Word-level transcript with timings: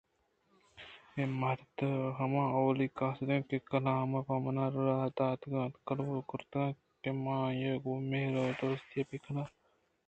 اے 1.15 1.23
مرد 1.41 1.75
ہما 2.19 2.43
اولی 2.57 2.87
قاصد 2.99 3.27
اِنت 3.31 3.45
کہ 3.49 3.57
کلام 3.71 4.09
پہ 4.25 4.35
منا 4.43 4.65
راہ 4.75 5.03
داتگ 5.17 5.53
اَت 5.61 5.73
ءُکلوہ 5.79 6.19
کرتگ 6.29 6.61
اَت 6.65 6.77
کہ 7.01 7.09
من 7.21 7.37
آئی 7.45 7.61
ءَ 7.77 7.81
گوں 7.83 7.99
مہر 8.09 8.33
ءُ 8.43 8.57
دوستی 8.59 8.99
بہ 9.07 9.17
کناں 9.23 9.49